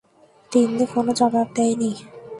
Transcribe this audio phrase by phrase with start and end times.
[0.51, 1.91] তিন্নি কোনো জবাব দেয় নি।